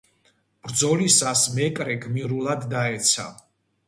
[0.67, 3.27] ბრძოლისას მეკრე გმირულად დაეცა.